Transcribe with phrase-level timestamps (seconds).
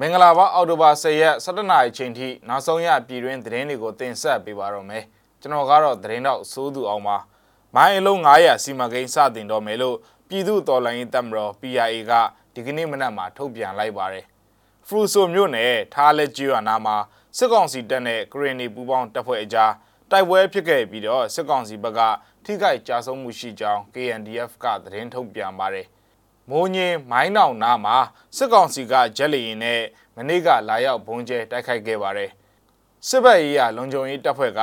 [0.00, 5.04] မင်္ဂလာပါအော်တိုဘာ10ရက်17နာရီချိန်ထိနောက်ဆုံးရပြည်တွင်းသတင်းတွေကိုတင်ဆက်ပေးပါတော့မယ်
[5.40, 7.16] ကျွန်တော်ကတော့သတင်းတော့စိုးသူအောင်ပါ
[7.74, 9.96] မိုင်းအလုံး900စီမံကိန်းစတင်တော့မယ်လို့
[10.28, 12.12] ပြည်သူ့တော်လှန်ရေးတပ်မတော် PRA က
[12.54, 14.24] ဒီကနေ့မနက်မှာထုတ်ပြန်လိုက်ပါတယ်
[14.86, 16.96] ဖရူဆိုမြို့နယ်ထားလက်ကျွာနာမှာ
[17.36, 19.72] စစ်ကောင်စီတပ်နဲ့ဂရင်းနီပူပေါင်းတပ်ဖွဲ့အကြား
[20.10, 22.00] တိုက်ပွဲဖြစ်ခဲ့ပြီးတော့စစ်ကောင်စီဘက်က
[22.44, 25.86] ထိခိုက်ကြဆုံးမှုရှိကြောင်း KNDF ကသတင်းထုတ်ပြန်ပါတယ်
[26.50, 27.96] မိုးညင်းမိုင်းနောင်နာမှာ
[28.36, 29.80] စစ်ကောင်စီကဂျက်လီရင်နဲ့
[30.16, 32.30] မနေ့ကလာရောက်ဘုံကျဲတိုက်ခိုက်ခဲ့ပါတယ်
[33.08, 34.60] စစ်ဘက်ရေးရလုံခြုံရေးတပ်ဖွဲ့က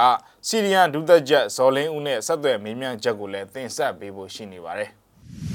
[0.47, 4.89] စီရီယန်ဒုသက်ချက်ဇော်လင်းဦးနဲ့ဆက်သွယ်မေးမြန်းချက်ကိုလည်းတင်ဆက်ပေးဖို့ရှိနေပါတယ်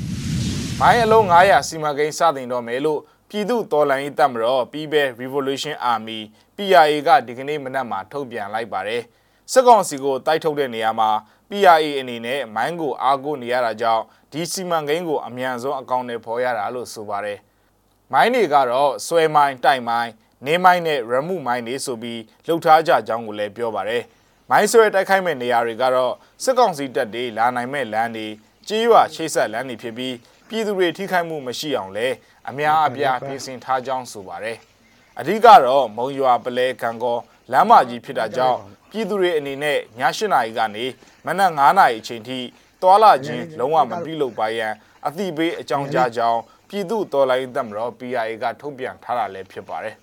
[0.81, 6.21] ။မိုင်းအလုံး900စီမံကိန်းစတင်တော့မယ်လို့ပြည်သူ့တော်လှန်ရေးတပ်မတော် People Revolution Army
[6.57, 9.03] PRA ကဒီကနေ့မနက်မှာထုတ်ပြန်လိုက်ပါတယ်။
[9.53, 11.11] စစ်ကောင်စီကိုတိုက်ထုတ်တဲ့နေရာမှာ
[11.49, 14.05] PRA အနေနဲ့မိုင်းကိုအားကိုးနေရတာကြောင့်
[14.35, 17.39] ဒီစီမံကိန်းကိုအမြန်ဆုံးအကောင့်နဲ့ဖော်ရတာလို့ဆိုပါတယ်။
[18.13, 20.11] မိုင်းတွေကတော့ဆွဲမိုင်းတိုက်မိုင်း
[20.47, 24.03] နေမိုင်းနဲ့ရမှုမိုင်းတွေဆိုပြီးလှုပ်ထားကြကြောင်းကိုလည်းပြောပါတယ်။
[24.51, 26.13] မိုင်းဆွဲတိုက်ခိုက်မဲ့နေရာတွေကတော့
[26.45, 28.27] စစ်ကောင်စီတပ်တွေလာနိုင်မဲ့လမ်းတွေ
[28.69, 30.15] ကြေးရွာချိတ်ဆက်လမ်းတွေဖြစ်ပြီး
[30.49, 32.07] ပြည်သူတွေထိခိုက်မှုမရှိအောင်လဲ
[32.49, 34.57] အများအပြားပြင်ဆင်ထားကြောင်းဆိုပါတယ်။
[35.21, 37.19] အဓိကတော့မုံရွာပလဲကံကော
[37.53, 38.59] လမ်းမကြီးဖြစ်တာကြောင့်
[38.91, 39.81] ပြည်သူတွေအနေနဲ့ည
[40.19, 40.85] 8နာရီကနေ
[41.27, 42.39] မနက်9နာရီအချိန်ထိ
[42.85, 44.73] သွာလာခြင်းလုံးဝမပြုလုပ်ပါရန်
[45.07, 49.95] အသိပေးအကြောင်းကြားကြောင်းပြည်သူတော်လိုင်းတပ်မတော် PRA ကထုတ်ပြန်ထားတာလည်းဖြစ်ပါတယ်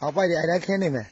[0.00, 1.06] ဟောပိုက်တယ်အဲ့ဒါခင်းနေမယ်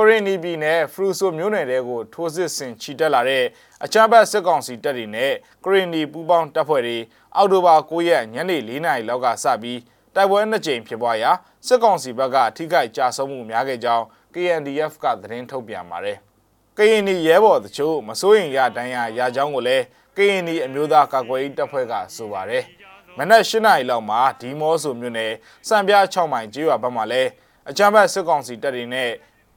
[0.00, 3.44] ကရင်နီပြည်နယ်ဖရူဆိုမြို့နယ်တဲကိုထိုးစစ်ဆင်ချီတက်လာတဲ့
[3.84, 5.32] အချမ်းဘတ်စစ်ကောင်စီတပ်တွေနဲ့
[5.64, 6.98] ကရင်နီပူးပေါင်းတပ်ဖွဲ့တွေ
[7.36, 9.80] အောက်တိုဘာ9ရက်ညနေ4နာရီလောက်ကစပြီး
[10.14, 11.30] တိုက်ပွဲနှစ်ကြိမ်ဖြစ်ပွားရာ
[11.66, 16.16] စစ်ကောင်စီဘက်ကထိခိုက်ကြဆုံးမှုများခဲ့ကြောင်း KNDF ကသတင်းထုတ်ပြန်ပါတယ်။
[16.78, 19.84] ကရင်နီရဲဘော်တချို့မစိုးရင်ရတန်းရရကြောင်းကိုလည်း
[20.16, 22.64] ကရင်နီအမျိုးသားကာကွယ်ရေးတပ်ဖွဲ့ကဆိုပါတယ်။
[23.18, 25.32] မနက်၈နာရီလောက်မှာဒီမောဆိုမြို့နယ်
[25.68, 27.22] စံပြ6မိုင်ကျေးရွာဘက်မှာလဲ
[27.70, 29.10] အကြမ်းဖက်စစ်ကောင်စီတပ်တွေနဲ့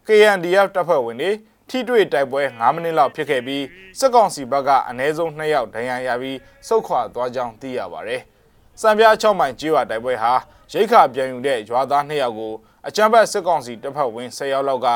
[0.07, 1.31] KNDF တပ်ဖွဲ့ဝင်တွေ
[1.69, 3.65] ထိတွေ့တိုက်ပွဲ9မိနစ်လောက်ဖြစ်ခဲ့ပြီး
[3.99, 8.21] စစ်ကောင်စီဘက်ကအနည်းဆုံး2ယောက်ဒဏ်ရာရပြီးစုခွာသွားကြောင်းသိရပါတယ်။
[8.81, 10.33] စံပြ6မိုင်ကျေးရွာတိုက်ပွဲဟာ
[10.73, 12.53] ရိတ်ခါပြန်ယူတဲ့ရွာသား2ယောက်ကို
[12.87, 14.87] အကြမ်းဖက်စစ်ကောင်စီတပ်ဖွဲ့ဝင်10ယောက်လောက်က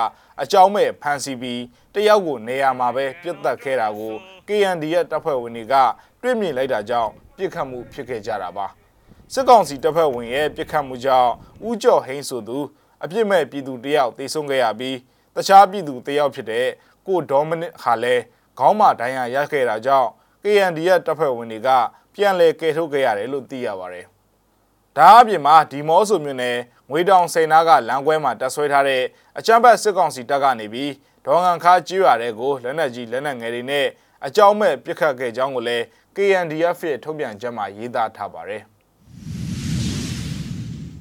[0.42, 1.62] အကြောင်းမဲ့ဖမ်းဆီးပြီး
[1.94, 4.14] တယောက်ကိုနေရာမှာပဲပြစ်တက်ခဲ့တာကို
[4.48, 5.76] KNDF တပ်ဖွဲ့ဝင်တွေက
[6.22, 8.68] တွေ့မြင်လိုက်တာကြောင့်ပြစ်ခတ်မှုဖြစ်ခဲ့ကြတာပါ။
[9.34, 11.32] စစ်ကောင်စီတပ်ဖွဲ့ဝင်ရဲ့ပြစ်ခတ်မှုကြောင့်
[11.68, 12.58] ဦးကျော်ဟိန်းဆိုသူ
[13.06, 14.98] အပြစ်မဲ့ပြည်သူတယောက်တေဆုံးခဲ့ရပြီး
[15.36, 16.68] တခြားပြည်သူတယောက်ဖြစ်တဲ့
[17.08, 18.24] ကိုဒေါမနစ်ဟာလည်း
[18.60, 20.10] ခေါင်းမဒဏ်ရာရခဲ့တာကြောင့်
[20.44, 21.70] KNDF တပ်ဖွဲ့ဝင်တွေက
[22.14, 24.06] ပြန်လည်ကယ်ထုတ်ခဲ့ရတယ်လို့သိရပါတယ်။
[24.98, 26.58] ဒါအပြင်မှာဒီမောဆိုမြို့နယ်
[26.92, 29.04] ငွေတောင်စိန်နာကလမ်းကွဲမှာတပ်ဆွဲထားတဲ့
[29.38, 30.92] အကြမ်းဖက်စစ်ကောင်စီတပ်ကနေပြီး
[31.26, 33.88] ဒေါငန်ခါကျွရတဲ့ကိုလက်နက်ကြီးလက်နက်ငယ်တွေနဲ့
[34.26, 35.84] အကြောင်းမဲ့ပစ်ခတ်ခဲ့ကြောင်းကိုလည်း
[36.16, 38.64] KNDF ရဲ့ထုတ်ပြန်ချက်မှာရေးသားထားပါတယ်။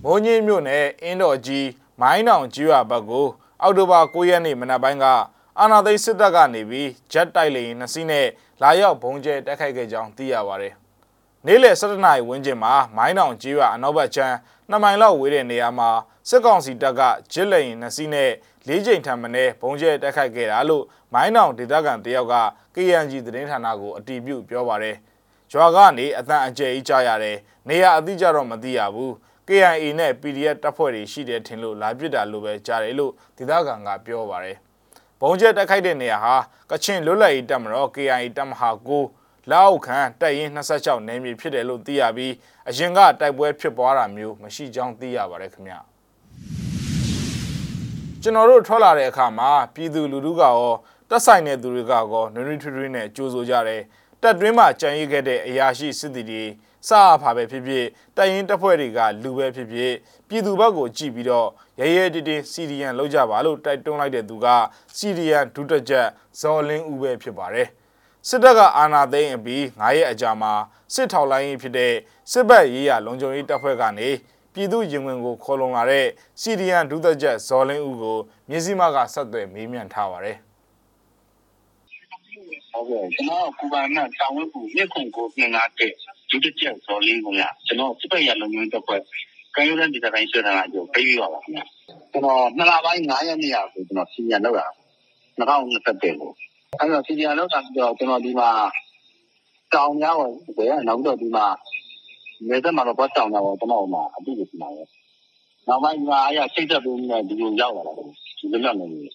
[0.04, 1.66] မိုးညင်းမြို့နယ်အင်းတော်ကြီး
[2.00, 3.27] မိုင်းနောင်ကျွရဘက်ကို
[3.62, 5.06] အောက်တိုဘာ9ရက်နေ့မနက်ပိုင်းက
[5.59, 8.27] အာနာသိန်းစစ်တပ်ကနေပြီးဂျက်တိုက်လေနှစ်စီးနဲ့
[8.62, 10.75] လာရောက်ဘုံကျဲတိုက်ခိုက်ခဲ့ကြောင်းသိရပါတယ်။
[11.47, 14.34] နေ့လယ်7:00နာရီဝန်းကျင်မှာမိုင်းတောင်ကြီးရွာအနောက်ဘက်ချမ်း
[14.71, 15.91] 2မိုင်လောက်ဝေးတဲ့နေရာမှာ
[16.28, 17.00] စစ်ကောင်စီတပ်က
[17.32, 18.31] ဂျစ်လေရင်နှစ်စီးနဲ့
[18.69, 20.84] ၄ချိန်ထံမှနဲ့ဘုံကျဲတိုက်ခိုက်ခဲ့တာလို့
[21.15, 22.34] မိုင်းတောင်ဒေသခံတယောက်က
[22.75, 24.97] KNG သတင်းဌာနကိုအတည်ပြုပြောပါတယ်။
[25.53, 27.37] ရွာကနေအတန်အကျယ်ကြီးကြားရတယ်။
[27.69, 29.12] နေရာအတိအကျတော့မသိရဘူး။
[29.49, 34.56] KIA နဲ့ PDF တပ်ဖွဲ့တွေရှိတယ်ထင်လို့လာပစ်တာလို့ပဲကြားတယ်လို့ဒေသခံကပြောပါတယ်။
[35.21, 36.34] ဘုံကျက်တက်ခိုက်တဲ့နေရာဟာ
[36.71, 38.71] ကချင်လွတ်လပ်ရေးတပ်မတော် KIA တပ်မဟာ
[39.10, 42.32] 9လောက်ခန့်တပ်ရင်း26နယ်မြေဖြစ်တယ်လို့သိရပြီး
[42.69, 45.75] အရင်ကတိုက်ပွဲဖြစ်ပွားတာမျိုးမရှိကြောင်းသိရပါတယ်ခင်ဗျ။
[48.22, 50.56] ကျွန်တော်တို့ထွက်လာတဲ့အခါမှာပြည်သူလူထုကရော
[51.11, 53.82] တက်ဆိုင်တဲ့သူတွေကရောနွေနွေထွေးထွေးနဲ့ကြိုးဆိုကြတယ်
[54.22, 56.44] တက်တွင်းမှာကြံရည်ခဲ့တဲ့အရာရှိစစ်သည်တွေ
[56.88, 57.86] စအဖာပဲဖြစ်ဖြစ်
[58.16, 59.92] တိုင်ရင်တပ်ဖွဲ့တွေကလူပဲဖြစ်ဖြစ်
[60.28, 61.48] ပြည်သူဘက်ကိုကြည့်ပြီးတော့
[61.81, 64.46] ရဲရဲတင်းတင်းစီရီယန်လောက်ကြပါလို့တိုက်တွန်းလိုက်တဲ့သူက
[64.96, 66.06] စီရီယန်ဒုတက်ချက်
[66.40, 67.69] ဇော်လင်းဦးပဲဖြစ်ပါတယ်
[68.28, 70.52] စစ်တပ်ကအာဏာသိမ်းအပြီး9ရက်အကြာမှာ
[70.94, 71.94] စစ်ထောက်လိုင်းရေးဖြစ်တဲ့
[72.32, 74.08] စစ်ဘက်ရေးရလုံခြုံရေးတပ်ဖွဲ့ကနေ
[74.54, 76.06] ပြည်သူရင်ဝင်ကိုခေါ်လုံလာတဲ့
[76.40, 80.38] စီရီယန်ဒုသက်ချက်ဇော်လင်းဦးကိုမြစည်းမကဆက်သွယ်မေးမြန်းထားပါတယ်
[82.70, 85.92] ဟုတ်ကဲ့ကျွန်တော်ကကူဘာနာတောင်ဝဲကူမြက်ခုံကိုပြင်လာတဲ့
[86.44, 87.28] ဒုတိယဇော်လင်းက
[87.66, 89.00] ကျွန်တော်စစ်ပရလုံငန်းတပ်ဖွဲ့
[89.54, 91.64] ကံရိုးတန်းဒေသတိုင်းဆွေးနွေးတာကိုပေးပြပါပါခင်ဗျာ
[92.12, 94.66] ကျွန်တော်နှစ်လပိုင်း9ရက်နေ့ရာကိုကျွန်တော်စီညာလောက်တာ
[95.38, 96.31] 2021ကို
[96.78, 98.50] အဲ့တော့စီညာလောက်တာပြီးတော့ ကျွန်တော် ဒီမှာ
[99.75, 101.46] တောင်များကိုဘယ်ကနောက်တော့ ဒီမှာ
[102.48, 104.82] နေသက်မှာတော့ဘတ်တောင်များကိုကျွန်တော်မှာအတူတူမှာပဲ
[105.69, 109.12] နောက်ပိုင်းမှာအရာစိတ်သက်ပေးနေဒီလိုရောက်လာတာဒီလိုလောက်နေတယ်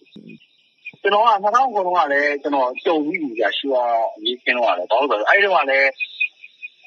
[1.02, 5.90] ကျွန်တော်က2000ခုလုံးကလည်းကျွန်တော်ကြုံပြီးပြီကြာရှူအောင်အရေးခင်းတော့ရတယ်ဘာလို့လဲအဲ့ဒီတော့လည်း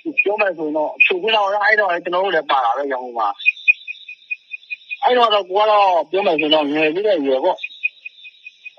[0.02, 3.28] ပြောမယ်ဆိုတော့ချုပ်ခင်းတော့အဲ့တော့ကျွန်တော်တို့လည်း ပါလာပဲရောင်းမှာ
[5.04, 7.58] အဲ့တော့တော့ ကိုကတော့ ပြောမယ်ဆိုတော့ ငယ်လေးတဲ့ရွယ်ပေါ့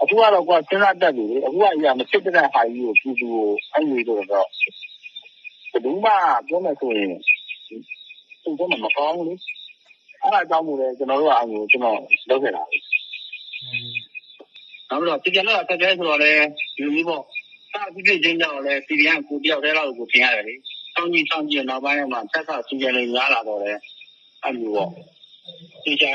[0.01, 4.47] အခုကတော့ကိုကစဉ်းစားတတ်ပြီလေ အခုကအရာမဖြစ်တဲ့ဟာကြီးကို ပြည်သူကိုအဲ့ဒီတော့တော့
[5.71, 6.11] ဘယ်သူမှ
[6.47, 7.09] ပြောမယ်ဆိုရင်
[8.43, 9.35] သူကမကောင်းဘူးလေ
[10.21, 11.97] အဲ့ဒါကြောင့်မို့လဲကျွန်တော်တို့ကအခုကျွန်တော်
[12.29, 12.63] လုပ်ခဲ့တာ
[14.89, 16.31] နောက်တော့ပြန်လာတက်တဲ့ဆိုတော့လေ
[16.75, 17.23] ဒီလိုပေါ့
[17.71, 20.55] စာကြည့်ချင်းကြောင့်လည်း CDN ကိုတယောက်တည်းလောက်ကိုပြင်ရတယ်လေ။
[20.95, 23.71] ဆောင်းကြီးဆောင်းကြီးနောက်ပိုင်းမှာဆက်ဆက်စီစဉ်နေများလာတော့လေ
[24.43, 24.89] အဲ့လိုပေါ့။
[25.85, 26.11] ဒီချာ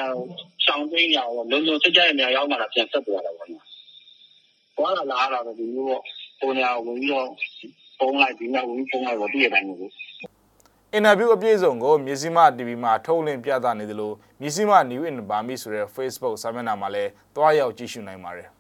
[0.67, 3.65] ဆောင်းသိမ်းရအောင်လုံးလုံးစကြရဲ့နေရာ ရောက်မှလာပြန်ဆက်ပြရတာပေါ့နော်။
[4.79, 6.03] ဘာလာလာလာတော့ ဒီလိုပေါ့။
[6.41, 7.29] ပုံညာဝင်ပြီးတော့
[7.99, 9.91] ပုံလိုက် ဒီနောက်ဝင်ပုံလိုက်တော့တည့်ရတိုင်းကို
[10.93, 18.49] အင်တာဗျူးအပြည့်အစုံကို မြစည်းမ TV မှာ ထုတ်လွှင့်ပြသနေသလို မြစည်းမ New in Burmese ဆိုတဲ့ Facebook စာမျက်နှာမှာလည်းတွားရောက်ကြည့်ရှုနိုင်ပါတယ်။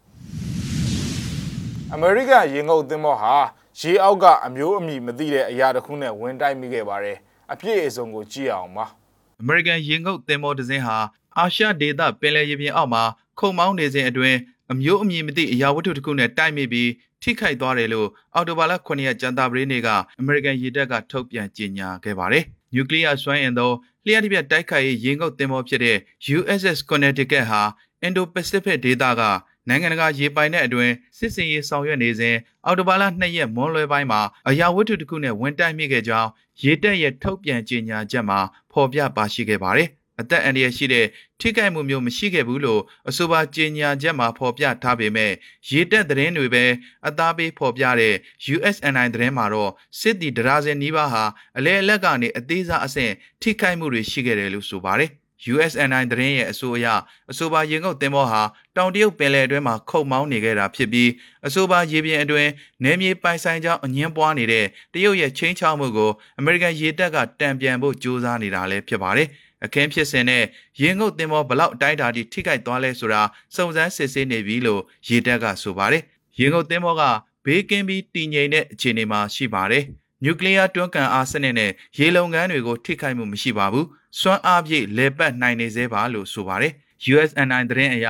[1.96, 3.34] American ရေငုပ်သင်းမောဟာ
[3.80, 7.16] ရေအောက်ကအမျိုးအမည်မသိတဲ့အရာတစ်ခုနဲ့ဝင်တိုက်မိခဲ့ပါတယ်။
[7.52, 8.84] အပြည့်အစုံကိုကြည့်အောင်ပါ။
[9.42, 10.96] American ရေငုပ်သင်္ဘောတစ်စင်းဟာ
[11.38, 13.02] အာရှဒေသပင်လယ်ရေပြင်အောက်မှာ
[13.38, 14.38] ခုံမောင်းနေစဉ်အတွင်း
[14.72, 16.90] အမျိုးအမည်မသိအရာဝတ္ထုတစ်ခုနဲ့တိုက်မိပြီး
[17.22, 19.88] ထိခိုက်သွားတယ်လို့အော်တိုဘာလ9ရက်ကျန်တာပရိနေ့က
[20.20, 23.70] American ရေတပ်ကထုတ်ပြန်ကြေညာခဲ့ပါတယ်။နျူကလ িয়ার စွမ်းအင်သော
[24.06, 25.98] လျှက်တစ်ပြက်တိုက်ခိုက်ရေးရေငုပ်သင်္ဘောဖြစ်တဲ့
[26.36, 27.62] USS Connecticut ဟာ
[28.06, 29.22] Indo-Pacific ဒေသက
[29.68, 32.36] နိုင်ငံတကာရေပိုင်တဲ့အတွင်းစစ်စင်ရေးဆောင်ရွက်နေစဉ်
[32.66, 36.30] အော်တိုဘာလ2ရက်မွန်းလွဲပိုင်းမှာအရာဝတ္ထုတစ်ခုနဲ့ဝင်တိုက်မိခဲ့ကြောင်း
[36.62, 38.38] ရေတပ်ရဲ့ထုတ်ပြန်ကြေညာချက်မှာ
[38.72, 41.06] ဖော်ပြပါရှိခဲ့ပါတယ်။အသက်အန္တရာယ်ရှိတဲ့
[41.40, 45.32] ထိခိုက်မှုမျိုးမရှိခဲ့ဘူးလို့အဆိုပါကြေညာချက်မှာဖော်ပြထားပေမဲ့
[45.70, 46.64] ရေတပ်သတင်းတွေပဲ
[47.08, 48.14] အသားပေးဖော်ပြတဲ့
[48.54, 51.24] USNI သတင်းမှာတော့စစ်တီဒရာဇင်နီးပါးဟာ
[51.58, 53.12] အလဲအလက်ကနေအသေးစားအဆင့်
[53.42, 55.10] ထိခိုက်မှုတွေရှိခဲ့တယ်လို့ဆိုပါတယ်။
[55.52, 56.86] USNI သတင်းရဲ့အဆိုအရ
[57.30, 58.42] အဆိုပါရေငုပ်သင်္ဘောဟာ
[58.76, 61.10] တောင်တရုတ်ပင်လယ်အတွင်းမှာခုတ်မောင်းနေခဲ့တာဖြစ်ပြီး
[61.46, 62.50] အဆိုပါရေပြင်အတွင်း
[62.84, 69.28] နယ်မြေပိုင်ဆိုင်ကြောင်းအငင်းပွားနေတဲ့တရုတ်ရဲ့ချင်းချောက်မှုကိုအမေရိကန်ရေတပ်ကတံပြန်ဖို့ကြိုးစားနေတာလည်းဖြစ်ပါတယ်။
[69.64, 70.44] အခင်းဖြစ်စဉ်နဲ့
[70.80, 73.22] ရေငုပ်သင်္ဘောဘလောက်အတိုင်းအတာထိထိခိုက်သွားလဲဆိုတာ
[73.56, 76.02] စုံစမ်းစစ်ဆေးနေပြီလို့ရေတပ်ကဆိုပါတယ်။
[76.38, 77.02] ရေငုပ်သင်္ဘောက
[77.44, 79.84] ဘေးကင်းပြီးတည်ငြိမ်တဲ့အခြေအနေမှာရှိပါတယ်။
[80.24, 83.86] နျူကလ িয়ার တွန်းကန်အားစနစ်နဲ့ရေလုံငန်းတွေကိုထိခိုက်မှုမရှိပါဘူး။
[84.20, 86.72] စွမ်းအားပြည့်လေပတ်နိုင်နေသေးပါလို့ဆိုပါတယ်။
[87.12, 88.06] USNI သတင်းအရ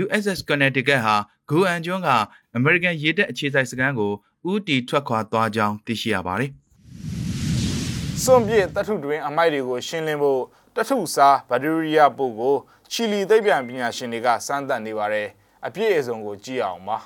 [0.00, 1.16] USS Connecticut ဟာ
[1.48, 2.10] ဂူအန်ကျွန်းက
[2.58, 4.12] American ရေတပ်အခြေစိုက်စခန်းကို
[4.50, 6.50] ဦးတီထွက်ခွာသွားကြောင်းသိရှိရပါတယ်။
[8.22, 10.42] စွန့်ပစ်တထုတွင်အမိုက်တွေကိုရှင်းလင်းဖို့
[10.76, 12.56] တထုစားဘက်တီးရီးယားပို့ကို
[12.92, 15.28] ချီလီသိပ္ပံပညာရှင်တွေကစမ်းသပ်နေပါတယ်
[15.66, 16.98] အပြည့်အစုံကိုကြည့်အောင်ပါ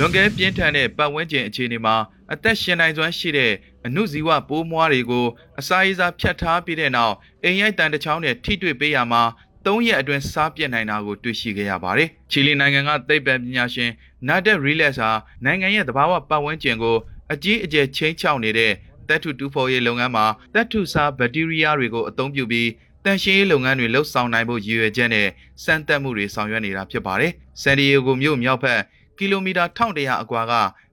[0.00, 1.96] လွန်ကဲပြင်းထန်တဲ့ပတ်ဝန်းကျင်အခြေအနေမှာ
[2.32, 3.52] အသက်ရှင်နိုင်စွမ်းရှိတဲ့
[3.86, 5.26] အနုဇီဝပိုးမွားတွေကို
[5.60, 7.14] အစာရည်စာဖြတ်ထားပြီးတဲ့နောက်
[7.44, 9.22] အိမ်ရိုက်တန်တစ်ချောင်းနဲ့ထိတွေ့ပေးရမှာ
[9.64, 13.90] ၃ရက်အတွင်းစားပြတ်နိုင်တာကိုတွေ့ရှိခဲ့ရပါတယ်။ချီလီနိုင်ငံကသိပ္ပံပညာရှင်
[14.28, 15.10] နာဒက်ရီလက်ဟာ
[15.44, 16.96] နိုင်ငံရဲ့သဘာဝပတ်ဝန်းကျင်ကို
[17.32, 18.72] အကြီးအကျယ်ချိန်ချောက်နေတဲ့
[19.08, 22.68] တပ်ထုတူဖော်ရေးလုပ်ငန်းမှာတပ်ထုစားဘက်တီးရီးယားတွေကိုအသုံးပြုပြီး
[23.04, 25.28] တန်ရှင်းရေးလုပ်ငန်းတွေလှုပ်ဆောင်နိုင်ဖို့ရည်ရွယ်ချက်နဲ့
[25.64, 27.32] စမ်းသပ်မှုတွေဆောင်ရွက်နေတာဖြစ်ပါတယ်။
[27.62, 28.80] ဆန်ဒီယေဂိုမြို့မြောက်ဘက်
[29.18, 30.52] ကီလိုမီတာ1100အကွာက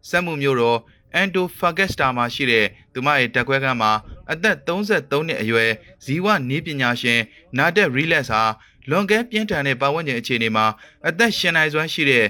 [0.10, 0.80] စက်မှုမြို့တော်
[1.16, 3.92] အန်တိုဖာဂက်စတာမှာရှိတဲ့သူမရဲ့တက်ခွဲခန်းမှာ
[4.32, 5.72] အသက်33နှစ်အရွယ်
[6.06, 7.20] ဇီဝနီးပညာရှင်
[7.58, 8.42] နာဒက်ရီလက်ဟာ
[8.90, 10.66] လွန်ကဲပြင်းထန်တဲ့ပတ်ဝန်းကျင်အခြေအနေမှာ
[11.08, 12.26] အသက်ရှင်နိုင်စွမ်းရှိတဲ့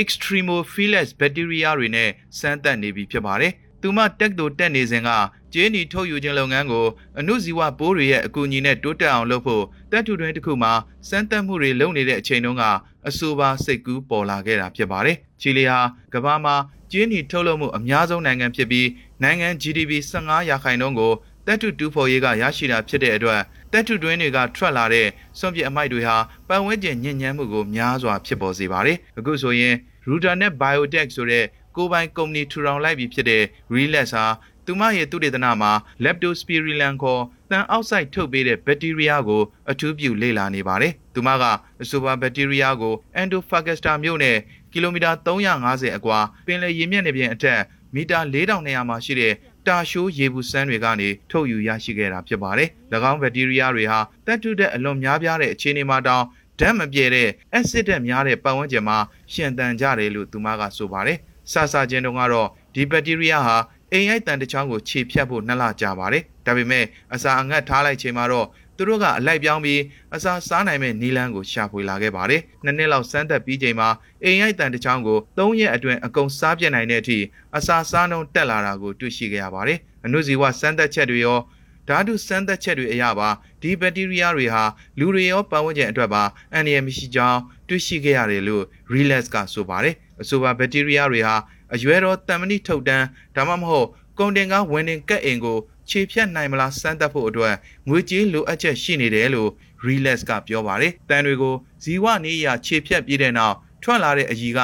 [0.00, 5.10] extremophilus bacteria တွေနဲ့စမ်းသပ်နေပြီဖြစ်ပါတယ်။သူမတက်တိုတက်နေစဉ်က
[5.54, 6.86] ကျင်းနီထုတ်ယူခြင်းလုပ်ငန်းကို
[7.18, 10.72] အနုဇီဝပိုးတွေရဲ့အကူအညီနဲ့တိုးတက်အောင်လုပ်ဖို့တပ်ထုတွင်တစ်ခုမှာ
[11.08, 12.64] စမ်းသပ်မှုတွေလုပ်နေတဲ့အချိန်တုန်းက
[13.08, 15.80] အဆိုပါစိတ်ကူးပေါ်လာခဲ့တာဖြစ်ပါတယ်။ချီလီဟာ
[16.14, 16.56] ကမ္ဘာမှာ
[16.92, 18.88] ကျင်းနီထုတ်လုပ်မှုအများဆုံးနိုင်ငံဖြစ်ပြီး
[19.22, 21.12] နိုင်ငံ GDP 15ရာခိုင်နှုန်းကို
[21.46, 23.40] တပ်ထုတူဖော်ရေးကရရှိတာဖြစ်တဲ့အတွက်
[23.72, 25.06] တပ်ထုတွင်းတွေကထွက်လာတဲ့
[25.38, 26.16] စွန့်ပစ်အမိုက်တွေဟာ
[26.48, 29.74] ပတ်ဝန်းကျင်ညစ်ညမ်းမှုကိုများစွာဖြစ်ပေါ်စေပါတယ်။အခုဆိုရင်
[30.08, 31.44] Rudernet Biotech ဆိုတဲ့
[31.76, 33.42] ကိုယ်ပိုင်ကုမ္ပဏီထူထောင်လိုက်ပြီးဖြစ်တဲ့
[33.74, 34.24] Relax ဟာ
[34.68, 35.72] သူမရဲ့သုတေသနမှာ
[36.04, 41.44] Leptospirillium ခေါ်တန်အောက်ဆိုက်ထုတ်ပေးတဲ့ဘက်တီးရီးယားကိုအထူးပြုလေ့လာနေပါတယ်။သူမက
[41.82, 44.36] အဆိုပါဘက်တီးရီးယားကို Antofagasta မြို့နဲ့
[44.72, 47.60] ကီလိုမီတာ350အကွာပင်လယ်ရေမျက်နှာပြင်အထက်
[47.94, 49.34] မီတာ4200မှာရှိတဲ့
[49.66, 52.68] တာရှိုးရေဘူးစမ်းတွေကနေထုတ်ယူရရှိခဲ့တာဖြစ်ပါတယ်။၎
[53.10, 56.24] င်းဘက်တီးရီးယားတွေဟာတက်တုတဲ့အလွန်များပြားတဲ့အခြေအနေမှာတောင်
[56.60, 58.98] ဓာတ်မပြေတဲ့အက်ဆစ်ဓာတ်များတဲ့ပတ်ဝန်းကျင်မှာ
[59.32, 61.18] ရှင်သန်ကြတယ်လို့သူမကဆိုပါတယ်။
[61.52, 63.56] ဆာဆာချင်းတုန်းကတော့ဒီဘက်တီးရီးယားဟာ
[63.92, 69.80] အိမ်ရိုက်တန်တစ်ချောင်းကိုခြေဖြတ်ဖို့နှစ်လကြာပါတယ်။ဒါပေမဲ့အစာအငတ်ထားလိုက်ချိန်မှာတော့သူတို့ကအလိုက်ပြောင်းပြီး
[70.14, 73.88] အစာစားနိုင်မဲ့နီလန်းကိုရှာဖွေလာခဲ့ပါတယ်။နှစ်နှစ်လောက်စမ်းသပ်ပြီးချိန်မှာ
[74.24, 77.18] အိမ်ရိုက်တန်တစ်ချောင်းကို၃ရက်အတွင်းအကုန်စားပြတ်နိုင်တဲ့အထိ
[77.56, 81.40] အစာစားနှုန်းတက်လာတာကိုတွေ့ရှိခဲ့ရပါတယ်။အနုဇီဝစမ်းသပ်ချက်တွေရော
[81.88, 83.28] ဓာတုစမ်းသပ်ချက်တွေအရပါ
[83.62, 84.64] ဒီဘက်တီးရီးယားတွေဟာ
[84.98, 86.22] လူတွေရောပတ်ဝန်းကျင်အတွက်ပါ
[86.54, 91.34] အန္တရာယ်မရှိကြောင်းတွေ့ရှိခဲ့ရတယ်လို့ Relax ကဆိုပါတယ်အဆိုပါဘက်တီးရီးယားတွေဟာ
[91.74, 93.06] အရွယ်တော်တံမဏိထုတ်တန်း
[93.36, 95.58] ဒါမှမဟုတ်ကုန်တင်ကားဝင်တင်ကက်အင်ကို
[95.88, 97.54] ခြေဖြတ်နိုင်မလားစမ်းသပ်ဖို့အတွက်
[97.88, 99.50] ငွေကြေးလိုအပ်ချက်ရှိနေတယ်လို့
[99.86, 104.60] Relax ကပြောပါတယ်။တန်တွေကိုဇီဝနေရခြေဖြတ်ပြီးတဲ့နောက်ထွက်လာတဲ့အကြီးက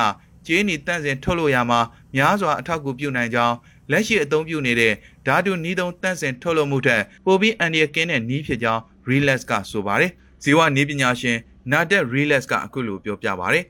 [0.47, 1.81] ကျေးနီတန့်စင်ထုတ်လို့ရမှာ
[2.17, 3.57] များစွာအထောက်အကူပြုနိုင်ကြောင်း
[3.91, 4.93] လက်ရှိအသုံးပြုနေတဲ့
[5.27, 10.11] ဓာတုနီးသုံးတန့်စင်ထုတ်လုပ်မှုထက်ပိုပြီးအန္တရာယ်ကင်းတဲ့နီးဖြစ်ကြောင်း Relax ကဆိုပါတယ်။
[10.43, 11.39] ဇီဝနေပညာရှင်
[11.73, 13.65] နာတက် Relax ကအခုလိုပြောပြပါတယ်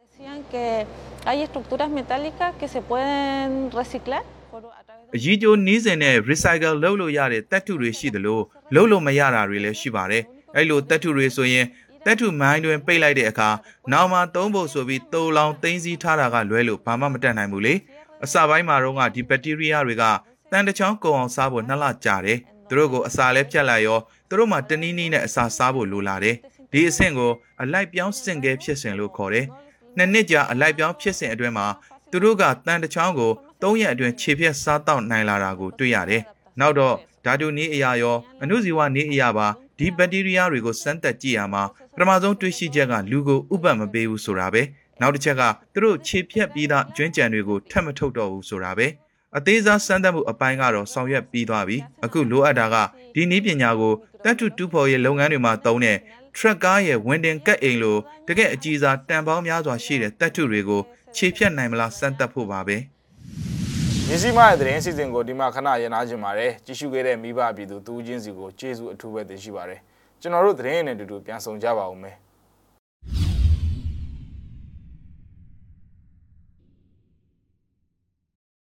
[0.00, 0.66] Decían que
[1.24, 8.40] hay estructuras metálicas que se pueden reciclar por, a través အကြီးကျိုးနီးစင်နဲ့ recycle လုပ်လို့ရတဲ့တပ်ထုတွေရှိသလို
[8.74, 10.22] လုပ်လို့မရတာတွေလည်းရှိပါတယ်။
[10.56, 11.66] အဲ့လိုတပ်ထုတွေဆိုရင်
[12.04, 13.50] တပ်ထုမိုင်းတွင်ပိတ်လိုက်တဲ့အခါ
[13.92, 17.74] နောက်မှသုံးဖို့ဆိုပြီးတိုးလောင်သိမ်းစည်းထားတာကလွဲလို့ဘာမှမတတ်နိုင်ဘူးလေ။
[18.24, 20.04] အစပိုင်းမှာတော့ကဒီဘက်တီးရီးယားတွေက
[20.50, 22.38] တန်တချောင်းကုန်အောင်စားဖို့နှစ်လကြာတယ်။
[22.68, 23.98] သူတို့ကိုအစာလဲဖြတ်လိုက်ရော
[24.28, 26.36] သူတို့မှတနည်းနည်းနဲ့အစာစားဖို့လိုလာတယ်။
[26.72, 29.46] ဒီအဆင့်ကိုအလိုက်ပြောင်းစင်ကဲဖြစ်စဉ်လို့ခေါ်တယ်။
[29.96, 31.66] နှစ်နှစ်ကြာအလိုက်ပြောင်းဖြစ်စဉ်အတွင်းမှာ
[32.10, 33.32] သူတို့ကတန်တချောင်းကို
[33.62, 36.22] ၃ရက်အတွင်းခြေဖြတ်စားတောက်နိုင်လာတာကိုတွေ့ရတယ်။
[36.60, 39.46] နောက်တော့ဓာတုနည်းအရာရောအနုဇီဝနည်းအရာပါ
[39.78, 41.62] ဒီဘက်တီးရီးယားတွေကိုစမ်းသပ်ကြည့်ရမှာ
[41.94, 44.62] ပထမဆုံးတွေ့ရှိချက်ကလူကိုဥပတ်မပေးဘူးဆိုတာပဲ။
[45.00, 48.86] နောက်တစ်ချက်ကသူတို့ခြေဖြတ်ပြီးသားကျွမ်းကြံတွေကိုထပ်မထုတ်တော့ဘူးဆိုတာပဲ။
[49.36, 52.76] အသေးစားစမ်းသပ်မှုအပိုင်းကတော့ဆောင်ရွက်ပြီးသွားပြီ။အခုလိုအပ်တာက
[53.14, 53.94] ဒီနည်းပညာကို
[54.24, 55.98] တပ်ထုတူဖော်ရဲ့လုပ်ငန်းတွေမှာသုံးတဲ့
[56.36, 57.98] truck ကားရဲ့ဝင်တင်ကတ်အိမ်လို
[58.28, 60.82] တကယ်အကြီးစားတန်ပေါင်းများစွာရှိတဲ့တပ်ထုတွေကို
[61.16, 62.78] ခြေဖြတ်နိုင်မလားစမ်းသပ်ဖို့ပါပဲ။
[64.08, 69.80] မြစည်းမရဲ့သတင်းစီစဉ်ကိုဒီမှာခဏရနာကြပါတယ်ကြည့်ရှုခဲ့တဲ့မိဘပြည်သူတူးချင်းစီကိုကျေးဇူးအထူးပဲတင်ရှိပါတယ်
[70.20, 72.16] ကျွန်တော်တို့သတင်းနဲ့အတူတူပြန်ဆောင်ကြပါဦးမယ်